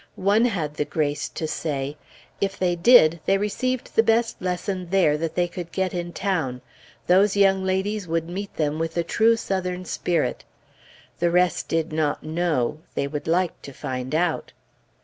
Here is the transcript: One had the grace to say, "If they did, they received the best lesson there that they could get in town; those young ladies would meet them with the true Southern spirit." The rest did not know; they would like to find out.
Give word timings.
One 0.15 0.45
had 0.45 0.73
the 0.73 0.85
grace 0.85 1.29
to 1.29 1.47
say, 1.47 1.95
"If 2.41 2.57
they 2.57 2.75
did, 2.75 3.19
they 3.27 3.37
received 3.37 3.95
the 3.95 4.01
best 4.01 4.41
lesson 4.41 4.89
there 4.89 5.15
that 5.15 5.35
they 5.35 5.47
could 5.47 5.71
get 5.71 5.93
in 5.93 6.11
town; 6.11 6.61
those 7.05 7.37
young 7.37 7.63
ladies 7.63 8.07
would 8.07 8.27
meet 8.27 8.55
them 8.55 8.79
with 8.79 8.95
the 8.95 9.03
true 9.03 9.35
Southern 9.35 9.85
spirit." 9.85 10.43
The 11.19 11.29
rest 11.29 11.67
did 11.67 11.93
not 11.93 12.23
know; 12.23 12.79
they 12.95 13.05
would 13.05 13.27
like 13.27 13.61
to 13.61 13.73
find 13.73 14.15
out. 14.15 14.53